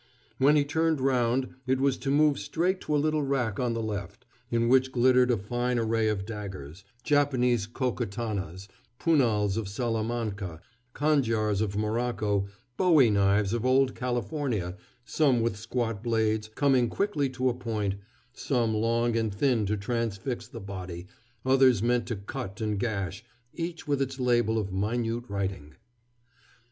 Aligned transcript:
When 0.39 0.55
he 0.55 0.65
turned 0.65 0.99
round, 0.99 1.49
it 1.67 1.79
was 1.79 1.95
to 1.97 2.09
move 2.09 2.39
straight 2.39 2.81
to 2.81 2.95
a 2.95 2.97
little 2.97 3.21
rack 3.21 3.59
on 3.59 3.75
the 3.75 3.83
left, 3.83 4.25
in 4.49 4.67
which 4.67 4.91
glittered 4.91 5.29
a 5.29 5.37
fine 5.37 5.77
array 5.77 6.07
of 6.09 6.25
daggers 6.25 6.83
Japanese 7.03 7.67
kokatanas, 7.67 8.67
punals 8.99 9.57
of 9.57 9.67
Salamanca, 9.69 10.59
cangiars 10.95 11.61
of 11.61 11.77
Morocco, 11.77 12.47
bowie 12.77 13.11
knives 13.11 13.53
of 13.53 13.63
old 13.63 13.93
California, 13.93 14.75
some 15.05 15.39
with 15.39 15.55
squat 15.55 16.01
blades, 16.01 16.49
coming 16.55 16.89
quickly 16.89 17.29
to 17.29 17.47
a 17.49 17.53
point, 17.53 17.93
some 18.33 18.73
long 18.73 19.15
and 19.15 19.31
thin 19.31 19.67
to 19.67 19.77
transfix 19.77 20.47
the 20.47 20.59
body, 20.59 21.05
others 21.45 21.83
meant 21.83 22.07
to 22.07 22.15
cut 22.15 22.59
and 22.59 22.79
gash, 22.79 23.23
each 23.53 23.87
with 23.87 24.01
its 24.01 24.19
label 24.19 24.57
of 24.57 24.73
minute 24.73 25.25
writing. 25.27 25.75